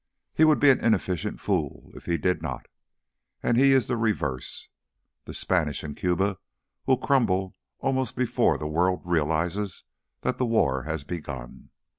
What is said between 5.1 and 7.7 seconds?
The Spanish in Cuba will crumble